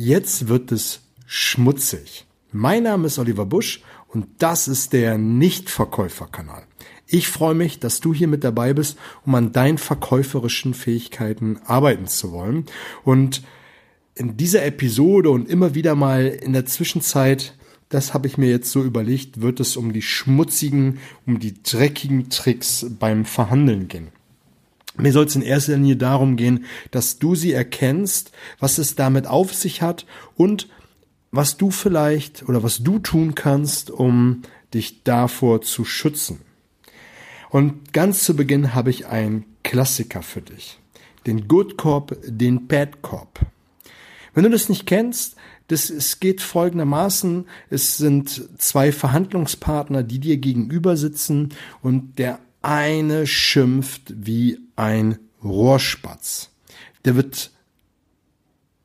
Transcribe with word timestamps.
Jetzt 0.00 0.46
wird 0.46 0.70
es 0.70 1.00
schmutzig. 1.26 2.24
Mein 2.52 2.84
Name 2.84 3.08
ist 3.08 3.18
Oliver 3.18 3.46
Busch 3.46 3.82
und 4.06 4.28
das 4.38 4.68
ist 4.68 4.92
der 4.92 5.18
Nichtverkäuferkanal. 5.18 6.62
Ich 7.08 7.26
freue 7.26 7.56
mich, 7.56 7.80
dass 7.80 7.98
du 7.98 8.14
hier 8.14 8.28
mit 8.28 8.44
dabei 8.44 8.74
bist, 8.74 8.96
um 9.26 9.34
an 9.34 9.50
deinen 9.50 9.76
verkäuferischen 9.76 10.72
Fähigkeiten 10.72 11.58
arbeiten 11.66 12.06
zu 12.06 12.30
wollen. 12.30 12.66
Und 13.02 13.42
in 14.14 14.36
dieser 14.36 14.64
Episode 14.64 15.30
und 15.30 15.48
immer 15.48 15.74
wieder 15.74 15.96
mal 15.96 16.26
in 16.26 16.52
der 16.52 16.64
Zwischenzeit, 16.64 17.58
das 17.88 18.14
habe 18.14 18.28
ich 18.28 18.38
mir 18.38 18.50
jetzt 18.50 18.70
so 18.70 18.84
überlegt, 18.84 19.40
wird 19.40 19.58
es 19.58 19.76
um 19.76 19.92
die 19.92 20.02
schmutzigen, 20.02 21.00
um 21.26 21.40
die 21.40 21.60
dreckigen 21.60 22.30
Tricks 22.30 22.86
beim 23.00 23.24
Verhandeln 23.24 23.88
gehen. 23.88 24.12
Mir 24.98 25.12
soll 25.12 25.26
es 25.26 25.36
in 25.36 25.42
erster 25.42 25.76
Linie 25.76 25.96
darum 25.96 26.36
gehen, 26.36 26.64
dass 26.90 27.18
du 27.18 27.34
sie 27.34 27.52
erkennst, 27.52 28.32
was 28.58 28.78
es 28.78 28.96
damit 28.96 29.26
auf 29.26 29.54
sich 29.54 29.80
hat 29.80 30.06
und 30.36 30.68
was 31.30 31.56
du 31.56 31.70
vielleicht 31.70 32.48
oder 32.48 32.62
was 32.62 32.78
du 32.78 32.98
tun 32.98 33.34
kannst, 33.34 33.90
um 33.90 34.42
dich 34.74 35.04
davor 35.04 35.62
zu 35.62 35.84
schützen. 35.84 36.40
Und 37.50 37.92
ganz 37.92 38.24
zu 38.24 38.34
Beginn 38.34 38.74
habe 38.74 38.90
ich 38.90 39.06
einen 39.06 39.44
Klassiker 39.62 40.22
für 40.22 40.42
dich. 40.42 40.78
Den 41.26 41.48
Good 41.48 41.76
Cop, 41.76 42.16
den 42.24 42.66
Bad 42.66 43.02
Cop. 43.02 43.40
Wenn 44.34 44.44
du 44.44 44.50
das 44.50 44.68
nicht 44.68 44.86
kennst, 44.86 45.36
das, 45.68 45.90
es 45.90 46.20
geht 46.20 46.40
folgendermaßen, 46.40 47.46
es 47.70 47.98
sind 47.98 48.48
zwei 48.58 48.90
Verhandlungspartner, 48.90 50.02
die 50.02 50.18
dir 50.18 50.38
gegenüber 50.38 50.96
sitzen 50.96 51.50
und 51.82 52.18
der 52.18 52.38
eine 52.68 53.26
schimpft 53.26 54.12
wie 54.14 54.58
ein 54.76 55.18
Rohrspatz. 55.42 56.50
Der 57.06 57.16
wird 57.16 57.50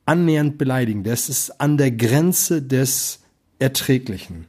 annähernd 0.06 0.56
beleidigen. 0.56 1.04
Das 1.04 1.28
ist 1.28 1.60
an 1.60 1.76
der 1.76 1.90
Grenze 1.90 2.62
des 2.62 3.20
Erträglichen. 3.58 4.46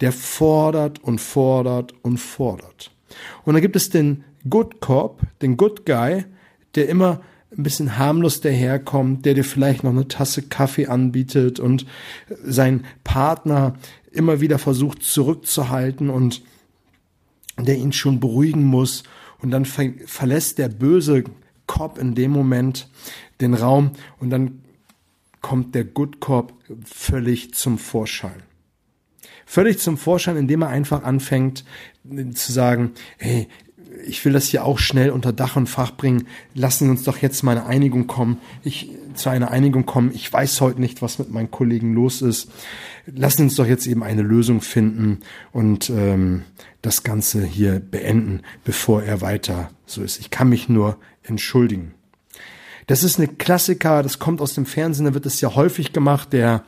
Der 0.00 0.12
fordert 0.12 1.02
und 1.02 1.20
fordert 1.20 1.92
und 2.02 2.18
fordert. 2.18 2.92
Und 3.44 3.54
dann 3.54 3.62
gibt 3.62 3.74
es 3.74 3.90
den 3.90 4.22
Good 4.48 4.80
Cop, 4.80 5.22
den 5.42 5.56
Good 5.56 5.84
Guy, 5.84 6.24
der 6.76 6.88
immer 6.88 7.20
ein 7.50 7.64
bisschen 7.64 7.98
harmlos 7.98 8.42
daherkommt, 8.42 9.26
der 9.26 9.34
dir 9.34 9.44
vielleicht 9.44 9.82
noch 9.82 9.90
eine 9.90 10.06
Tasse 10.06 10.42
Kaffee 10.42 10.86
anbietet 10.86 11.58
und 11.58 11.84
sein 12.44 12.84
Partner 13.02 13.74
immer 14.12 14.40
wieder 14.40 14.60
versucht 14.60 15.02
zurückzuhalten 15.02 16.10
und 16.10 16.42
der 17.64 17.76
ihn 17.76 17.92
schon 17.92 18.20
beruhigen 18.20 18.64
muss 18.64 19.02
und 19.40 19.50
dann 19.50 19.64
ver 19.64 19.90
verlässt 20.06 20.58
der 20.58 20.68
böse 20.68 21.24
Cop 21.66 21.98
in 21.98 22.14
dem 22.14 22.30
Moment 22.30 22.88
den 23.40 23.54
Raum 23.54 23.92
und 24.18 24.30
dann 24.30 24.62
kommt 25.40 25.74
der 25.74 25.84
Good 25.84 26.20
Cop 26.20 26.52
völlig 26.84 27.54
zum 27.54 27.78
Vorschein. 27.78 28.42
Völlig 29.46 29.78
zum 29.78 29.96
Vorschein, 29.96 30.36
indem 30.36 30.62
er 30.62 30.68
einfach 30.68 31.04
anfängt 31.04 31.64
zu 32.34 32.52
sagen, 32.52 32.92
hey, 33.16 33.48
ich 34.06 34.24
will 34.24 34.32
das 34.32 34.46
hier 34.46 34.64
auch 34.64 34.78
schnell 34.78 35.10
unter 35.10 35.32
Dach 35.32 35.56
und 35.56 35.68
Fach 35.68 35.92
bringen. 35.92 36.26
Lassen 36.54 36.90
uns 36.90 37.02
doch 37.02 37.18
jetzt 37.18 37.42
mal 37.42 37.52
eine 37.52 37.66
Einigung 37.66 38.06
kommen. 38.06 38.38
Ich 38.62 38.90
zu 39.14 39.28
einer 39.28 39.50
Einigung 39.50 39.84
kommen. 39.86 40.12
Ich 40.14 40.32
weiß 40.32 40.60
heute 40.60 40.80
nicht, 40.80 41.02
was 41.02 41.18
mit 41.18 41.30
meinen 41.30 41.50
Kollegen 41.50 41.92
los 41.92 42.22
ist. 42.22 42.48
Lassen 43.06 43.42
uns 43.42 43.56
doch 43.56 43.66
jetzt 43.66 43.86
eben 43.86 44.02
eine 44.02 44.22
Lösung 44.22 44.60
finden 44.60 45.20
und 45.52 45.90
ähm, 45.90 46.42
das 46.82 47.02
Ganze 47.02 47.44
hier 47.44 47.80
beenden, 47.80 48.42
bevor 48.64 49.02
er 49.02 49.20
weiter 49.20 49.70
so 49.86 50.02
ist. 50.02 50.20
Ich 50.20 50.30
kann 50.30 50.48
mich 50.48 50.68
nur 50.68 50.98
entschuldigen. 51.22 51.94
Das 52.86 53.02
ist 53.02 53.18
eine 53.18 53.28
Klassiker, 53.28 54.02
das 54.02 54.18
kommt 54.18 54.40
aus 54.40 54.54
dem 54.54 54.64
Fernsehen, 54.64 55.06
da 55.06 55.14
wird 55.14 55.26
es 55.26 55.40
ja 55.40 55.54
häufig 55.54 55.92
gemacht. 55.92 56.32
Der 56.32 56.64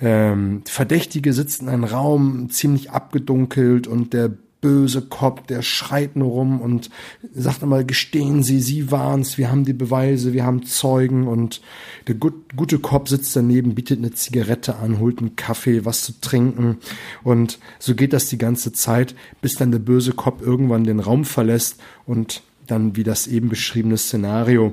ähm, 0.00 0.62
Verdächtige 0.66 1.32
sitzt 1.32 1.62
in 1.62 1.68
einem 1.68 1.84
Raum, 1.84 2.50
ziemlich 2.50 2.90
abgedunkelt 2.90 3.86
und 3.86 4.12
der 4.12 4.32
böse 4.64 5.02
Cop, 5.02 5.46
der 5.46 5.60
schreit 5.60 6.16
nur 6.16 6.30
rum 6.30 6.62
und 6.62 6.88
sagt 7.34 7.62
einmal, 7.62 7.84
gestehen 7.84 8.42
Sie, 8.42 8.60
Sie 8.60 8.90
waren's, 8.90 9.36
wir 9.36 9.50
haben 9.50 9.66
die 9.66 9.74
Beweise, 9.74 10.32
wir 10.32 10.46
haben 10.46 10.64
Zeugen 10.64 11.28
und 11.28 11.60
der 12.08 12.14
gut, 12.14 12.56
gute 12.56 12.78
Cop 12.78 13.10
sitzt 13.10 13.36
daneben, 13.36 13.74
bietet 13.74 13.98
eine 13.98 14.12
Zigarette 14.12 14.76
an, 14.76 15.00
holt 15.00 15.18
einen 15.18 15.36
Kaffee, 15.36 15.84
was 15.84 16.00
zu 16.00 16.18
trinken 16.22 16.78
und 17.22 17.58
so 17.78 17.94
geht 17.94 18.14
das 18.14 18.30
die 18.30 18.38
ganze 18.38 18.72
Zeit, 18.72 19.14
bis 19.42 19.56
dann 19.56 19.70
der 19.70 19.80
böse 19.80 20.12
Cop 20.12 20.40
irgendwann 20.40 20.84
den 20.84 21.00
Raum 21.00 21.26
verlässt 21.26 21.78
und 22.06 22.42
dann 22.66 22.96
wie 22.96 23.04
das 23.04 23.26
eben 23.26 23.50
beschriebene 23.50 23.98
Szenario 23.98 24.72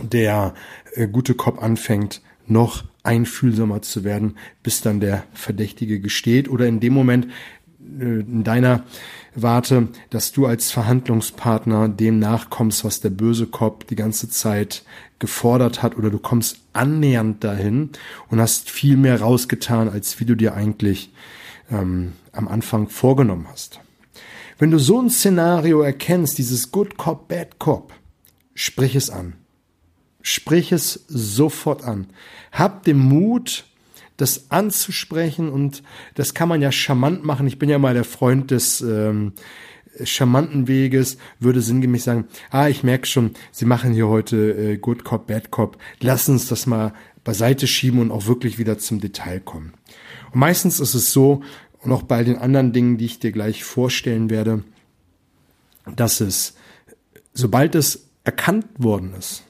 der 0.00 0.54
äh, 0.94 1.08
gute 1.08 1.34
Cop 1.34 1.60
anfängt, 1.60 2.22
noch 2.46 2.84
einfühlsamer 3.02 3.82
zu 3.82 4.04
werden, 4.04 4.36
bis 4.62 4.82
dann 4.82 5.00
der 5.00 5.24
Verdächtige 5.32 5.98
gesteht 5.98 6.48
oder 6.48 6.66
in 6.66 6.78
dem 6.78 6.92
Moment 6.92 7.26
in 7.80 8.44
deiner 8.44 8.84
Warte, 9.34 9.88
dass 10.10 10.32
du 10.32 10.46
als 10.46 10.72
Verhandlungspartner 10.72 11.88
dem 11.88 12.18
nachkommst, 12.18 12.84
was 12.84 13.00
der 13.00 13.10
böse 13.10 13.46
Cop 13.46 13.86
die 13.86 13.94
ganze 13.94 14.28
Zeit 14.28 14.82
gefordert 15.18 15.82
hat 15.82 15.96
oder 15.96 16.10
du 16.10 16.18
kommst 16.18 16.60
annähernd 16.72 17.44
dahin 17.44 17.90
und 18.30 18.40
hast 18.40 18.70
viel 18.70 18.96
mehr 18.96 19.20
rausgetan, 19.20 19.88
als 19.88 20.18
wie 20.18 20.24
du 20.24 20.34
dir 20.34 20.54
eigentlich 20.54 21.12
ähm, 21.70 22.12
am 22.32 22.48
Anfang 22.48 22.88
vorgenommen 22.88 23.46
hast. 23.50 23.80
Wenn 24.58 24.72
du 24.72 24.78
so 24.78 25.00
ein 25.00 25.10
Szenario 25.10 25.82
erkennst, 25.82 26.38
dieses 26.38 26.72
Good 26.72 26.96
Cop, 26.96 27.28
Bad 27.28 27.60
Cop, 27.60 27.92
sprich 28.54 28.96
es 28.96 29.08
an. 29.08 29.34
Sprich 30.20 30.72
es 30.72 31.04
sofort 31.06 31.84
an. 31.84 32.08
Hab 32.50 32.82
den 32.82 32.98
Mut, 32.98 33.66
das 34.18 34.50
anzusprechen 34.50 35.48
und 35.48 35.82
das 36.14 36.34
kann 36.34 36.48
man 36.48 36.60
ja 36.60 36.70
charmant 36.70 37.24
machen. 37.24 37.46
Ich 37.46 37.58
bin 37.58 37.70
ja 37.70 37.78
mal 37.78 37.94
der 37.94 38.04
Freund 38.04 38.50
des 38.50 38.82
ähm, 38.82 39.32
charmanten 40.04 40.68
Weges, 40.68 41.16
würde 41.38 41.62
sinngemäß 41.62 42.04
sagen, 42.04 42.26
ah, 42.50 42.68
ich 42.68 42.82
merke 42.82 43.06
schon, 43.06 43.30
Sie 43.52 43.64
machen 43.64 43.94
hier 43.94 44.08
heute 44.08 44.36
äh, 44.36 44.76
Good 44.76 45.04
Cop, 45.04 45.28
Bad 45.28 45.50
Cop. 45.50 45.78
Lass 46.00 46.28
uns 46.28 46.48
das 46.48 46.66
mal 46.66 46.92
beiseite 47.24 47.66
schieben 47.66 48.00
und 48.00 48.10
auch 48.10 48.26
wirklich 48.26 48.58
wieder 48.58 48.78
zum 48.78 49.00
Detail 49.00 49.40
kommen. 49.40 49.72
Und 50.32 50.40
meistens 50.40 50.80
ist 50.80 50.94
es 50.94 51.12
so, 51.12 51.42
und 51.80 51.92
auch 51.92 52.02
bei 52.02 52.24
den 52.24 52.38
anderen 52.38 52.72
Dingen, 52.72 52.98
die 52.98 53.04
ich 53.04 53.20
dir 53.20 53.30
gleich 53.30 53.62
vorstellen 53.62 54.30
werde, 54.30 54.64
dass 55.94 56.20
es, 56.20 56.54
sobald 57.34 57.76
es 57.76 58.08
erkannt 58.24 58.66
worden 58.78 59.14
ist, 59.14 59.44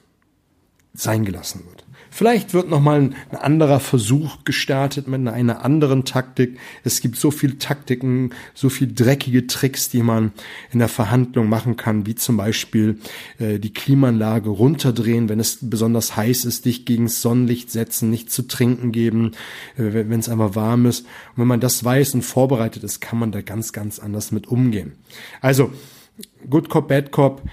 sein 0.99 1.25
gelassen 1.25 1.63
wird. 1.67 1.85
Vielleicht 2.11 2.53
wird 2.53 2.69
nochmal 2.69 3.01
ein, 3.01 3.15
anderer 3.37 3.79
Versuch 3.79 4.43
gestartet 4.43 5.07
mit 5.07 5.25
einer, 5.27 5.63
anderen 5.63 6.05
Taktik. 6.05 6.57
Es 6.83 7.01
gibt 7.01 7.17
so 7.17 7.29
viele 7.31 7.59
Taktiken, 7.59 8.31
so 8.53 8.69
viel 8.69 8.91
dreckige 8.93 9.47
Tricks, 9.47 9.89
die 9.89 10.01
man 10.01 10.31
in 10.71 10.79
der 10.79 10.87
Verhandlung 10.87 11.47
machen 11.49 11.77
kann, 11.77 12.05
wie 12.05 12.15
zum 12.15 12.35
Beispiel 12.35 12.99
äh, 13.37 13.59
die 13.59 13.73
Klimaanlage 13.73 14.49
runterdrehen, 14.49 15.29
wenn 15.29 15.39
es 15.39 15.59
besonders 15.61 16.17
heiß 16.17 16.45
ist, 16.45 16.65
dich 16.65 16.85
gegen 16.85 17.07
Sonnenlicht 17.07 17.71
setzen, 17.71 18.09
nicht 18.09 18.31
zu 18.31 18.47
trinken 18.47 18.91
geben, 18.91 19.31
äh, 19.77 19.93
wenn 20.09 20.19
es 20.19 20.29
einfach 20.29 20.55
warm 20.55 20.87
ist. 20.87 21.01
Und 21.01 21.37
wenn 21.41 21.47
man 21.47 21.59
das 21.59 21.83
weiß 21.83 22.15
und 22.15 22.23
vorbereitet 22.23 22.83
ist, 22.83 23.01
kann 23.01 23.19
man 23.19 23.31
da 23.31 23.41
ganz, 23.41 23.71
ganz 23.71 23.99
anders 23.99 24.31
mit 24.31 24.47
umgehen. 24.47 24.93
Also, 25.41 25.71
Good 26.49 26.69
Cop, 26.69 26.87
Bad 26.87 27.11
Cop, 27.11 27.43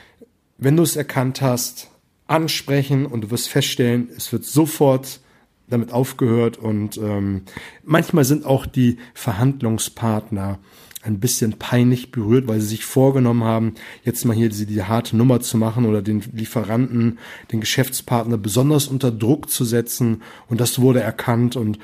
wenn 0.59 0.77
du 0.77 0.83
es 0.83 0.97
erkannt 0.97 1.43
hast, 1.43 1.91
ansprechen 2.27 3.07
und 3.07 3.23
du 3.23 3.31
wirst 3.31 3.49
feststellen, 3.49 4.09
es 4.17 4.33
wird 4.33 4.45
sofort 4.45 5.21
damit 5.69 5.93
aufgehört 5.93 6.59
und 6.59 6.97
ähm, 6.97 7.43
manchmal 7.85 8.25
sind 8.25 8.45
auch 8.45 8.67
die 8.67 8.99
Verhandlungspartner 9.15 10.59
ein 11.03 11.21
bisschen 11.21 11.53
peinlich 11.59 12.11
berührt, 12.11 12.49
weil 12.49 12.61
sie 12.61 12.69
sich 12.69 12.85
vorgenommen 12.85 13.45
haben, 13.45 13.75
jetzt 14.05 14.25
mal 14.25 14.35
hier 14.35 14.49
die, 14.49 14.67
die 14.67 14.83
harte 14.83 15.17
Nummer 15.17 15.41
zu 15.41 15.57
machen 15.57 15.87
oder 15.87 16.03
den 16.03 16.23
Lieferanten, 16.33 17.19
den 17.53 17.61
Geschäftspartner 17.61 18.39
besonders 18.39 18.89
unter 18.89 19.13
Druck 19.13 19.49
zu 19.49 19.65
setzen 19.65 20.23
und 20.49 20.61
das 20.61 20.81
wurde 20.81 21.01
erkannt 21.01 21.57
und 21.57 21.79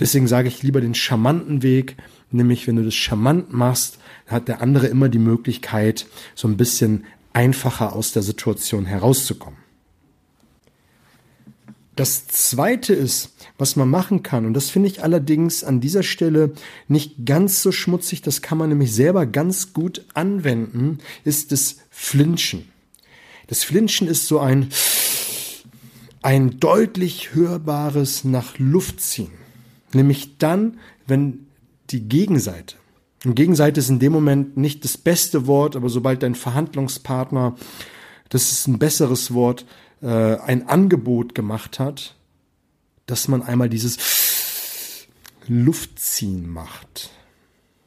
deswegen 0.00 0.26
sage 0.26 0.48
ich 0.48 0.62
lieber 0.62 0.80
den 0.80 0.94
charmanten 0.94 1.62
Weg, 1.62 1.96
nämlich 2.30 2.66
wenn 2.66 2.76
du 2.76 2.84
das 2.84 2.94
charmant 2.94 3.52
machst, 3.52 3.98
hat 4.26 4.48
der 4.48 4.60
andere 4.60 4.88
immer 4.88 5.08
die 5.08 5.18
Möglichkeit, 5.18 6.06
so 6.34 6.48
ein 6.48 6.56
bisschen 6.56 7.04
einfacher 7.32 7.94
aus 7.94 8.12
der 8.12 8.22
Situation 8.22 8.86
herauszukommen. 8.86 9.63
Das 11.96 12.26
zweite 12.26 12.92
ist, 12.92 13.34
was 13.56 13.76
man 13.76 13.88
machen 13.88 14.22
kann, 14.24 14.46
und 14.46 14.54
das 14.54 14.70
finde 14.70 14.88
ich 14.88 15.02
allerdings 15.02 15.62
an 15.62 15.80
dieser 15.80 16.02
Stelle 16.02 16.52
nicht 16.88 17.24
ganz 17.24 17.62
so 17.62 17.70
schmutzig, 17.70 18.20
das 18.20 18.42
kann 18.42 18.58
man 18.58 18.70
nämlich 18.70 18.92
selber 18.92 19.26
ganz 19.26 19.72
gut 19.72 20.04
anwenden, 20.12 20.98
ist 21.22 21.52
das 21.52 21.76
Flinchen. 21.90 22.68
Das 23.46 23.62
Flinchen 23.62 24.08
ist 24.08 24.26
so 24.26 24.40
ein, 24.40 24.70
ein 26.22 26.58
deutlich 26.58 27.34
hörbares 27.34 28.24
nach 28.24 28.58
Luft 28.58 29.00
ziehen. 29.00 29.30
Nämlich 29.92 30.38
dann, 30.38 30.78
wenn 31.06 31.46
die 31.90 32.08
Gegenseite, 32.08 32.76
und 33.24 33.36
Gegenseite 33.36 33.80
ist 33.80 33.88
in 33.88 34.00
dem 34.00 34.12
Moment 34.12 34.56
nicht 34.56 34.84
das 34.84 34.98
beste 34.98 35.46
Wort, 35.46 35.76
aber 35.76 35.88
sobald 35.88 36.22
dein 36.22 36.34
Verhandlungspartner, 36.34 37.56
das 38.28 38.52
ist 38.52 38.66
ein 38.66 38.78
besseres 38.78 39.32
Wort, 39.32 39.64
äh, 40.04 40.36
ein 40.36 40.68
Angebot 40.68 41.34
gemacht 41.34 41.78
hat, 41.78 42.14
dass 43.06 43.26
man 43.26 43.42
einmal 43.42 43.70
dieses 43.70 45.08
Luftziehen 45.48 46.48
macht. 46.48 47.10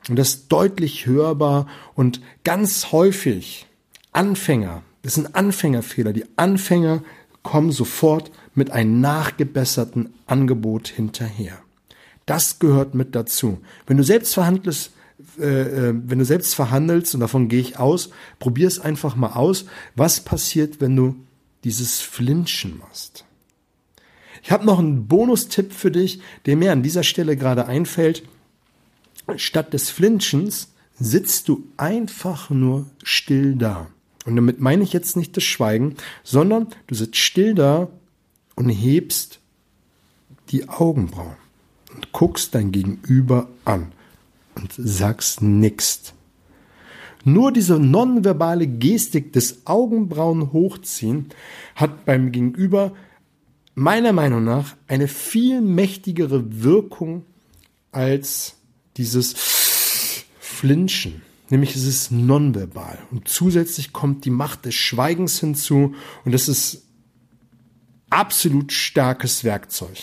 Und 0.09 0.17
das 0.17 0.29
ist 0.29 0.47
deutlich 0.51 1.05
hörbar 1.05 1.67
und 1.93 2.21
ganz 2.43 2.91
häufig 2.91 3.67
Anfänger, 4.13 4.81
das 5.03 5.13
sind 5.13 5.35
Anfängerfehler. 5.35 6.11
Die 6.11 6.25
Anfänger 6.37 7.03
kommen 7.43 7.71
sofort 7.71 8.31
mit 8.55 8.71
einem 8.71 8.99
nachgebesserten 8.99 10.13
Angebot 10.25 10.87
hinterher. 10.87 11.59
Das 12.25 12.57
gehört 12.57 12.95
mit 12.95 13.15
dazu. 13.15 13.59
Wenn 13.85 13.97
du 13.97 14.03
selbst 14.03 14.33
verhandelst, 14.33 14.91
äh, 15.39 15.43
äh, 15.89 15.93
wenn 15.93 16.19
du 16.19 16.25
selbst 16.25 16.55
verhandelst, 16.55 17.13
und 17.13 17.21
davon 17.21 17.47
gehe 17.47 17.59
ich 17.59 17.77
aus, 17.77 18.09
probier 18.39 18.67
es 18.67 18.79
einfach 18.79 19.15
mal 19.15 19.33
aus, 19.33 19.65
was 19.95 20.19
passiert, 20.21 20.81
wenn 20.81 20.95
du 20.95 21.15
dieses 21.63 22.01
Flinchen 22.01 22.77
machst. 22.80 23.25
Ich 24.44 24.51
habe 24.51 24.65
noch 24.65 24.80
einen 24.80 25.07
Bonustipp 25.07 25.74
für 25.74 25.92
dich, 25.92 26.21
der 26.45 26.56
mir 26.56 26.71
an 26.71 26.83
dieser 26.83 27.04
Stelle 27.04 27.36
gerade 27.36 27.65
einfällt. 27.65 28.24
Statt 29.36 29.74
des 29.74 29.89
Flinchens 29.89 30.69
sitzt 31.00 31.48
du 31.50 31.68
einfach 31.77 32.50
nur 32.50 32.86
still 33.04 33.56
da. 33.56 33.88
Und 34.25 34.36
damit 34.36 34.59
meine 34.59 34.83
ich 34.83 34.94
jetzt 34.94 35.15
nicht 35.15 35.36
das 35.38 35.44
Schweigen, 35.44 35.95
sondern 36.24 36.68
du 36.88 36.95
sitzt 36.95 37.18
still 37.18 37.56
da 37.56 37.88
und 38.56 38.69
hebst 38.69 39.39
die 40.50 40.69
Augenbrauen 40.69 41.38
und 41.95 42.12
guckst 42.12 42.56
dein 42.56 42.71
Gegenüber 42.71 43.50
an 43.65 43.92
und 44.56 44.74
sagst 44.77 45.42
nichts. 45.42 46.13
Nur 47.27 47.51
diese 47.51 47.77
nonverbale 47.77 48.68
Gestik 48.68 49.33
des 49.33 49.68
Augenbrauen 49.68 50.53
hochziehen 50.53 51.25
hat 51.75 52.06
beim 52.06 52.31
Gegenüber 52.31 52.94
meiner 53.75 54.13
Meinung 54.13 54.45
nach 54.45 54.77
eine 54.88 55.09
viel 55.09 55.59
mächtigere 55.59 56.63
Wirkung 56.63 57.25
als 57.91 58.56
dieses 58.95 59.33
Flinchen. 60.39 61.21
Nämlich 61.50 61.75
es 61.75 61.83
ist 61.83 62.12
nonverbal. 62.12 62.97
Und 63.12 63.27
zusätzlich 63.27 63.91
kommt 63.91 64.23
die 64.23 64.30
Macht 64.30 64.63
des 64.63 64.75
Schweigens 64.75 65.41
hinzu 65.41 65.95
und 66.23 66.31
das 66.31 66.47
ist 66.47 66.83
absolut 68.09 68.71
starkes 68.71 69.44
Werkzeug. 69.44 69.97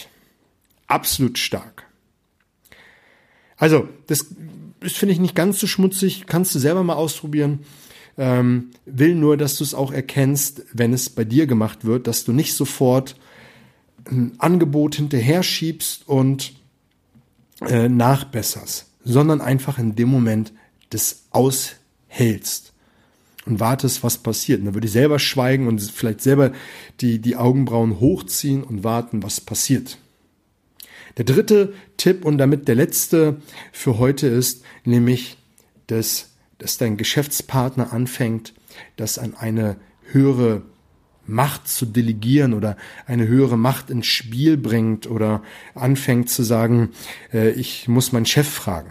Absolut 0.89 1.39
stark. 1.39 1.87
Also, 3.57 3.89
das 4.07 4.27
ist, 4.81 4.97
finde 4.97 5.15
ich, 5.15 5.21
nicht 5.21 5.35
ganz 5.35 5.59
so 5.59 5.67
schmutzig. 5.67 6.27
Kannst 6.27 6.55
du 6.55 6.59
selber 6.59 6.83
mal 6.83 6.95
ausprobieren. 6.95 7.61
Ähm, 8.17 8.71
will 8.87 9.15
nur, 9.15 9.37
dass 9.37 9.57
du 9.57 9.65
es 9.65 9.75
auch 9.75 9.93
erkennst, 9.93 10.65
wenn 10.73 10.93
es 10.93 11.11
bei 11.11 11.25
dir 11.25 11.47
gemacht 11.47 11.85
wird, 11.85 12.07
dass 12.07 12.25
du 12.25 12.33
nicht 12.33 12.55
sofort 12.55 13.17
ein 14.09 14.35
Angebot 14.39 14.95
hinterher 14.97 15.43
schiebst 15.43 16.07
und 16.07 16.53
äh, 17.61 17.89
nachbesserst, 17.89 18.87
sondern 19.03 19.41
einfach 19.41 19.79
in 19.79 19.97
dem 19.97 20.09
Moment 20.09 20.53
das 20.91 21.25
aushältst 21.31 22.73
und 23.47 23.61
wartest, 23.61 24.03
was 24.03 24.19
passiert. 24.19 24.61
Und 24.61 24.67
dann 24.67 24.75
würde 24.75 24.87
ich 24.87 24.93
selber 24.93 25.19
schweigen 25.19 25.67
und 25.67 25.81
vielleicht 25.81 26.21
selber 26.21 26.53
die, 27.01 27.19
die 27.19 27.37
Augenbrauen 27.37 28.01
hochziehen 28.01 28.63
und 28.63 28.85
warten, 28.85 29.23
was 29.23 29.41
passiert. 29.41 29.99
Der 31.17 31.25
dritte 31.25 31.73
Tipp 31.97 32.25
und 32.25 32.39
damit 32.39 32.67
der 32.69 32.75
letzte 32.75 33.37
für 33.73 33.99
heute 33.99 34.27
ist 34.27 34.65
nämlich, 34.85 35.37
dass, 35.87 36.31
dass 36.59 36.79
dein 36.79 36.97
Geschäftspartner 36.97 37.93
anfängt, 37.93 38.55
das 38.97 39.19
an 39.19 39.35
eine 39.35 39.77
höhere 40.11 40.63
Macht 41.27 41.69
zu 41.69 41.87
delegieren 41.87 42.53
oder 42.53 42.77
eine 43.07 43.27
höhere 43.27 43.57
Macht 43.57 43.91
ins 43.91 44.07
Spiel 44.07 44.57
bringt 44.57 45.07
oder 45.07 45.43
anfängt 45.75 46.29
zu 46.29 46.43
sagen, 46.43 46.91
äh, 47.33 47.51
ich 47.51 47.89
muss 47.89 48.13
meinen 48.13 48.27
Chef 48.27 48.49
fragen. 48.49 48.91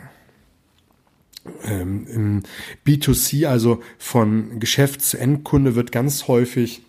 Ähm, 1.65 2.07
Im 2.07 2.43
B2C, 2.87 3.45
also 3.47 3.81
von 3.97 4.59
Geschäft 4.59 5.01
zu 5.01 5.17
Endkunde, 5.17 5.75
wird 5.75 5.91
ganz 5.91 6.27
häufig 6.27 6.83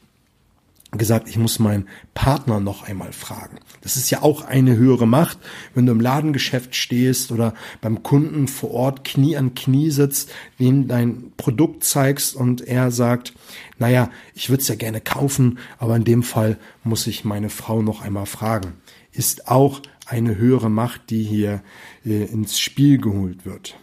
gesagt, 0.99 1.29
ich 1.29 1.39
muss 1.39 1.59
meinen 1.59 1.89
Partner 2.15 2.61
noch 2.61 2.87
einmal 2.89 3.13
fragen. 3.13 3.59
Das 3.83 3.97
ist 3.97 4.11
ja 4.11 4.23
auch 4.23 4.45
eine 4.45 4.77
höhere 4.77 5.07
Macht, 5.07 5.39
wenn 5.75 5.87
du 5.87 5.93
im 5.93 6.01
Ladengeschäft 6.01 6.75
stehst 6.75 7.33
oder 7.33 7.55
beim 7.81 8.03
Kunden 8.03 8.49
vor 8.49 8.71
Ort 8.71 9.05
Knie 9.05 9.37
an 9.37 9.55
Knie 9.55 9.91
sitzt, 9.91 10.31
dem 10.59 10.89
dein 10.89 11.33
Produkt 11.37 11.85
zeigst 11.85 12.35
und 12.35 12.61
er 12.61 12.91
sagt, 12.91 13.33
naja, 13.79 14.11
ich 14.35 14.51
würde 14.51 14.63
es 14.63 14.69
ja 14.69 14.75
gerne 14.75 15.01
kaufen, 15.01 15.59
aber 15.79 15.97
in 15.97 16.05
dem 16.05 16.23
Fall 16.23 16.59
muss 16.83 17.07
ich 17.07 17.25
meine 17.25 17.51
Frau 17.51 17.83
noch 17.83 18.03
einmal 18.03 18.27
fragen. 18.27 18.75
Ist 19.13 19.49
auch 19.49 19.81
eine 20.07 20.37
höhere 20.37 20.71
Macht, 20.71 21.11
die 21.11 21.23
hier 21.23 21.63
äh, 22.05 22.25
ins 22.25 22.59
Spiel 22.59 22.99
geholt 22.99 23.45
wird 23.47 23.77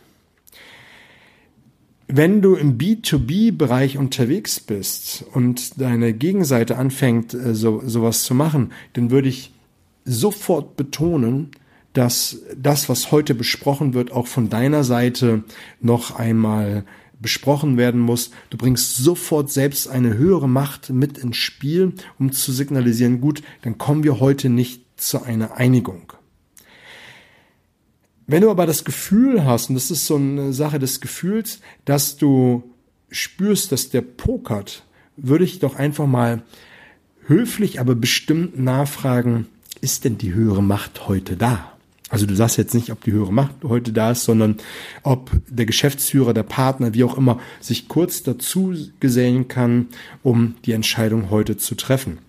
wenn 2.13 2.41
du 2.41 2.55
im 2.55 2.77
B2B-Bereich 2.77 3.97
unterwegs 3.97 4.59
bist 4.59 5.25
und 5.33 5.79
deine 5.79 6.13
Gegenseite 6.13 6.77
anfängt, 6.77 7.33
äh, 7.33 7.55
so, 7.55 7.81
sowas 7.85 8.23
zu 8.23 8.35
machen, 8.35 8.71
dann 8.93 9.11
würde 9.11 9.29
ich 9.29 9.53
sofort 10.03 10.75
betonen, 10.75 11.51
dass 11.93 12.39
das, 12.55 12.89
was 12.89 13.11
heute 13.11 13.35
besprochen 13.35 13.93
wird, 13.93 14.11
auch 14.11 14.27
von 14.27 14.49
deiner 14.49 14.83
Seite 14.83 15.43
noch 15.81 16.15
einmal 16.17 16.85
besprochen 17.19 17.77
werden 17.77 18.01
muss. 18.01 18.31
Du 18.49 18.57
bringst 18.57 18.97
sofort 18.97 19.51
selbst 19.51 19.87
eine 19.87 20.17
höhere 20.17 20.49
Macht 20.49 20.89
mit 20.89 21.17
ins 21.17 21.37
Spiel, 21.37 21.93
um 22.17 22.31
zu 22.31 22.51
signalisieren, 22.51 23.21
gut, 23.21 23.43
dann 23.61 23.77
kommen 23.77 24.03
wir 24.03 24.19
heute 24.19 24.49
nicht 24.49 24.83
zu 24.97 25.23
einer 25.23 25.57
Einigung. 25.57 26.13
Wenn 28.31 28.43
du 28.43 28.49
aber 28.49 28.65
das 28.65 28.85
Gefühl 28.85 29.43
hast, 29.43 29.67
und 29.67 29.75
das 29.75 29.91
ist 29.91 30.07
so 30.07 30.15
eine 30.15 30.53
Sache 30.53 30.79
des 30.79 31.01
Gefühls, 31.01 31.59
dass 31.83 32.15
du 32.15 32.63
spürst, 33.09 33.73
dass 33.73 33.89
der 33.89 33.99
pokert, 33.99 34.85
würde 35.17 35.43
ich 35.43 35.59
doch 35.59 35.75
einfach 35.75 36.07
mal 36.07 36.41
höflich, 37.27 37.81
aber 37.81 37.93
bestimmt 37.93 38.57
nachfragen, 38.57 39.47
ist 39.81 40.05
denn 40.05 40.17
die 40.17 40.33
höhere 40.33 40.63
Macht 40.63 41.09
heute 41.09 41.35
da? 41.35 41.73
Also 42.07 42.25
du 42.25 42.33
sagst 42.33 42.55
jetzt 42.57 42.73
nicht, 42.73 42.93
ob 42.93 43.03
die 43.03 43.11
höhere 43.11 43.33
Macht 43.33 43.65
heute 43.65 43.91
da 43.91 44.11
ist, 44.11 44.23
sondern 44.23 44.55
ob 45.03 45.29
der 45.49 45.65
Geschäftsführer, 45.65 46.33
der 46.33 46.43
Partner, 46.43 46.93
wie 46.93 47.03
auch 47.03 47.17
immer, 47.17 47.37
sich 47.59 47.89
kurz 47.89 48.23
dazu 48.23 48.73
gesellen 49.01 49.49
kann, 49.49 49.87
um 50.23 50.55
die 50.63 50.71
Entscheidung 50.71 51.31
heute 51.31 51.57
zu 51.57 51.75
treffen. 51.75 52.19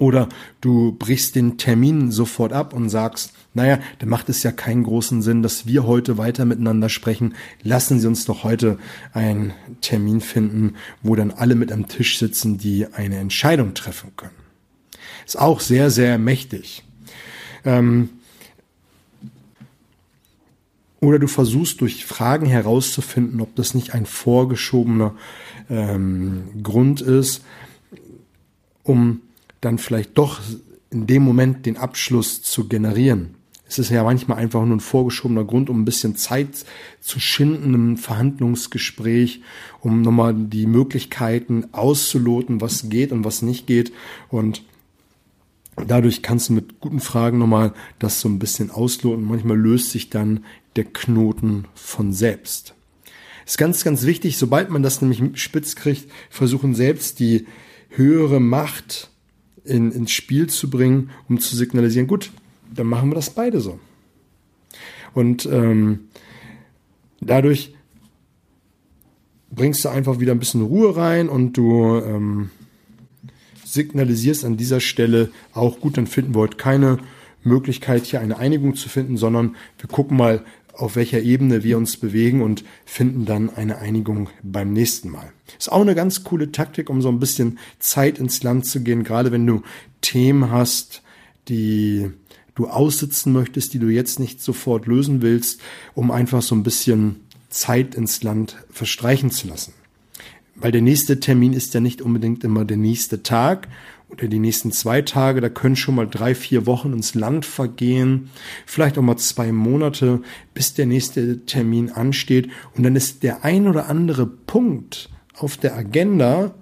Oder 0.00 0.30
du 0.62 0.92
brichst 0.92 1.34
den 1.34 1.58
Termin 1.58 2.10
sofort 2.10 2.54
ab 2.54 2.72
und 2.72 2.88
sagst, 2.88 3.34
naja, 3.52 3.78
dann 3.98 4.08
macht 4.08 4.30
es 4.30 4.42
ja 4.42 4.50
keinen 4.50 4.82
großen 4.82 5.20
Sinn, 5.20 5.42
dass 5.42 5.66
wir 5.66 5.86
heute 5.86 6.16
weiter 6.16 6.46
miteinander 6.46 6.88
sprechen. 6.88 7.34
Lassen 7.62 8.00
Sie 8.00 8.06
uns 8.06 8.24
doch 8.24 8.42
heute 8.42 8.78
einen 9.12 9.52
Termin 9.82 10.22
finden, 10.22 10.76
wo 11.02 11.16
dann 11.16 11.30
alle 11.30 11.54
mit 11.54 11.70
am 11.70 11.86
Tisch 11.86 12.18
sitzen, 12.18 12.56
die 12.56 12.86
eine 12.86 13.18
Entscheidung 13.18 13.74
treffen 13.74 14.12
können. 14.16 14.32
Ist 15.26 15.38
auch 15.38 15.60
sehr, 15.60 15.90
sehr 15.90 16.16
mächtig. 16.16 16.82
Ähm, 17.66 18.08
oder 21.00 21.18
du 21.18 21.26
versuchst 21.26 21.82
durch 21.82 22.06
Fragen 22.06 22.46
herauszufinden, 22.46 23.42
ob 23.42 23.54
das 23.54 23.74
nicht 23.74 23.92
ein 23.92 24.06
vorgeschobener 24.06 25.14
ähm, 25.68 26.62
Grund 26.62 27.02
ist, 27.02 27.44
um 28.82 29.20
dann 29.60 29.78
vielleicht 29.78 30.16
doch 30.16 30.40
in 30.90 31.06
dem 31.06 31.22
Moment 31.22 31.66
den 31.66 31.76
Abschluss 31.76 32.42
zu 32.42 32.68
generieren. 32.68 33.36
Es 33.70 33.78
ist 33.78 33.90
ja 33.90 34.02
manchmal 34.02 34.38
einfach 34.38 34.64
nur 34.64 34.76
ein 34.76 34.80
vorgeschobener 34.80 35.44
Grund, 35.44 35.70
um 35.70 35.82
ein 35.82 35.84
bisschen 35.84 36.16
Zeit 36.16 36.64
zu 37.00 37.20
schinden 37.20 37.72
im 37.72 37.96
Verhandlungsgespräch, 37.96 39.42
um 39.80 40.02
nochmal 40.02 40.34
die 40.34 40.66
Möglichkeiten 40.66 41.68
auszuloten, 41.70 42.60
was 42.60 42.88
geht 42.88 43.12
und 43.12 43.24
was 43.24 43.42
nicht 43.42 43.68
geht. 43.68 43.92
Und 44.28 44.64
dadurch 45.76 46.20
kannst 46.22 46.48
du 46.48 46.54
mit 46.54 46.80
guten 46.80 46.98
Fragen 46.98 47.38
nochmal 47.38 47.72
das 48.00 48.20
so 48.20 48.28
ein 48.28 48.40
bisschen 48.40 48.72
ausloten. 48.72 49.24
Manchmal 49.24 49.56
löst 49.56 49.90
sich 49.90 50.10
dann 50.10 50.44
der 50.74 50.84
Knoten 50.84 51.66
von 51.74 52.12
selbst. 52.12 52.74
Ist 53.46 53.56
ganz, 53.56 53.84
ganz 53.84 54.04
wichtig, 54.04 54.36
sobald 54.36 54.70
man 54.70 54.82
das 54.82 55.00
nämlich 55.00 55.22
spitz 55.40 55.76
kriegt, 55.76 56.10
versuchen 56.28 56.74
selbst 56.74 57.20
die 57.20 57.46
höhere 57.88 58.40
Macht 58.40 59.09
in, 59.70 59.92
ins 59.92 60.12
Spiel 60.12 60.48
zu 60.48 60.68
bringen, 60.68 61.10
um 61.28 61.38
zu 61.38 61.56
signalisieren, 61.56 62.06
gut, 62.06 62.30
dann 62.74 62.86
machen 62.86 63.10
wir 63.10 63.14
das 63.14 63.30
beide 63.30 63.60
so. 63.60 63.78
Und 65.14 65.46
ähm, 65.46 66.08
dadurch 67.20 67.74
bringst 69.50 69.84
du 69.84 69.88
einfach 69.88 70.20
wieder 70.20 70.32
ein 70.32 70.38
bisschen 70.38 70.62
Ruhe 70.62 70.96
rein 70.96 71.28
und 71.28 71.54
du 71.54 71.96
ähm, 71.98 72.50
signalisierst 73.64 74.44
an 74.44 74.56
dieser 74.56 74.80
Stelle 74.80 75.30
auch, 75.52 75.80
gut, 75.80 75.96
dann 75.96 76.06
finden 76.06 76.34
wir 76.34 76.40
heute 76.40 76.56
keine 76.56 76.98
Möglichkeit, 77.42 78.04
hier 78.04 78.20
eine 78.20 78.38
Einigung 78.38 78.76
zu 78.76 78.88
finden, 78.88 79.16
sondern 79.16 79.56
wir 79.78 79.88
gucken 79.88 80.16
mal, 80.16 80.44
auf 80.72 80.96
welcher 80.96 81.20
Ebene 81.20 81.62
wir 81.64 81.76
uns 81.76 81.96
bewegen 81.96 82.42
und 82.42 82.64
finden 82.84 83.24
dann 83.24 83.50
eine 83.50 83.78
Einigung 83.78 84.28
beim 84.42 84.72
nächsten 84.72 85.10
Mal. 85.10 85.32
Ist 85.58 85.70
auch 85.70 85.80
eine 85.80 85.94
ganz 85.94 86.24
coole 86.24 86.52
Taktik, 86.52 86.90
um 86.90 87.02
so 87.02 87.08
ein 87.08 87.18
bisschen 87.18 87.58
Zeit 87.78 88.18
ins 88.18 88.42
Land 88.42 88.66
zu 88.66 88.80
gehen, 88.82 89.04
gerade 89.04 89.32
wenn 89.32 89.46
du 89.46 89.62
Themen 90.00 90.50
hast, 90.50 91.02
die 91.48 92.10
du 92.54 92.68
aussitzen 92.68 93.32
möchtest, 93.32 93.74
die 93.74 93.78
du 93.78 93.88
jetzt 93.88 94.20
nicht 94.20 94.42
sofort 94.42 94.86
lösen 94.86 95.22
willst, 95.22 95.60
um 95.94 96.10
einfach 96.10 96.42
so 96.42 96.54
ein 96.54 96.62
bisschen 96.62 97.16
Zeit 97.48 97.94
ins 97.94 98.22
Land 98.22 98.56
verstreichen 98.70 99.30
zu 99.30 99.48
lassen. 99.48 99.72
Weil 100.54 100.72
der 100.72 100.82
nächste 100.82 101.20
Termin 101.20 101.52
ist 101.52 101.72
ja 101.74 101.80
nicht 101.80 102.02
unbedingt 102.02 102.44
immer 102.44 102.64
der 102.64 102.76
nächste 102.76 103.22
Tag 103.22 103.68
oder 104.10 104.28
die 104.28 104.38
nächsten 104.38 104.72
zwei 104.72 105.02
Tage, 105.02 105.40
da 105.40 105.48
können 105.48 105.76
schon 105.76 105.94
mal 105.94 106.08
drei, 106.08 106.34
vier 106.34 106.66
Wochen 106.66 106.92
ins 106.92 107.14
Land 107.14 107.46
vergehen, 107.46 108.30
vielleicht 108.66 108.98
auch 108.98 109.02
mal 109.02 109.16
zwei 109.16 109.52
Monate, 109.52 110.22
bis 110.54 110.74
der 110.74 110.86
nächste 110.86 111.44
Termin 111.46 111.90
ansteht. 111.90 112.50
Und 112.76 112.82
dann 112.82 112.96
ist 112.96 113.22
der 113.22 113.44
ein 113.44 113.68
oder 113.68 113.88
andere 113.88 114.26
Punkt 114.26 115.10
auf 115.34 115.56
der 115.56 115.76
Agenda 115.76 116.54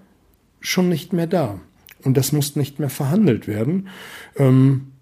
schon 0.61 0.89
nicht 0.89 1.13
mehr 1.13 1.27
da. 1.27 1.61
Und 2.05 2.17
das 2.17 2.33
muss 2.33 2.57
nicht 2.57 2.79
mehr 2.79 2.91
verhandelt 2.91 3.49
werden. 3.49 3.89
Ähm, 4.37 4.93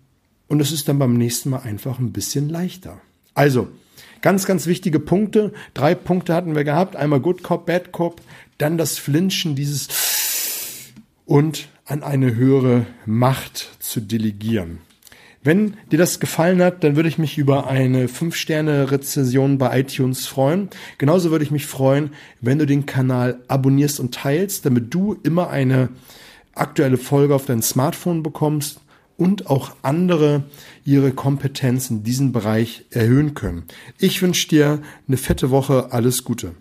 und 0.48 0.60
es 0.60 0.72
ist 0.72 0.88
dann 0.88 0.98
beim 0.98 1.14
nächsten 1.14 1.50
Mal 1.50 1.60
einfach 1.60 1.98
ein 1.98 2.12
bisschen 2.12 2.48
leichter. 2.48 3.00
Also, 3.34 3.68
ganz, 4.22 4.46
ganz 4.46 4.66
wichtige 4.66 5.00
Punkte. 5.00 5.52
Drei 5.74 5.94
Punkte 5.94 6.34
hatten 6.34 6.54
wir 6.54 6.64
gehabt. 6.64 6.96
Einmal 6.96 7.20
Good 7.20 7.42
Cop, 7.42 7.66
Bad 7.66 7.92
Cop, 7.92 8.22
dann 8.58 8.78
das 8.78 8.98
Flinchen, 8.98 9.56
dieses 9.56 9.88
und 11.26 11.68
an 11.86 12.02
eine 12.02 12.34
höhere 12.34 12.86
Macht 13.06 13.76
zu 13.78 14.00
delegieren. 14.00 14.78
Wenn 15.42 15.74
dir 15.92 15.98
das 15.98 16.18
gefallen 16.18 16.60
hat, 16.60 16.82
dann 16.82 16.96
würde 16.96 17.08
ich 17.08 17.18
mich 17.18 17.38
über 17.38 17.68
eine 17.68 18.08
5-Sterne-Rezession 18.08 19.58
bei 19.58 19.78
iTunes 19.78 20.26
freuen. 20.26 20.68
Genauso 20.98 21.30
würde 21.30 21.44
ich 21.44 21.52
mich 21.52 21.66
freuen, 21.66 22.10
wenn 22.40 22.58
du 22.58 22.66
den 22.66 22.84
Kanal 22.84 23.38
abonnierst 23.46 24.00
und 24.00 24.12
teilst, 24.12 24.66
damit 24.66 24.92
du 24.92 25.16
immer 25.22 25.48
eine 25.48 25.90
aktuelle 26.52 26.96
Folge 26.96 27.34
auf 27.34 27.46
dein 27.46 27.62
Smartphone 27.62 28.24
bekommst 28.24 28.80
und 29.16 29.48
auch 29.48 29.76
andere 29.82 30.42
ihre 30.84 31.12
Kompetenz 31.12 31.90
in 31.90 32.02
diesem 32.02 32.32
Bereich 32.32 32.84
erhöhen 32.90 33.34
können. 33.34 33.66
Ich 34.00 34.20
wünsche 34.22 34.48
dir 34.48 34.82
eine 35.06 35.16
fette 35.16 35.50
Woche, 35.50 35.92
alles 35.92 36.24
Gute. 36.24 36.54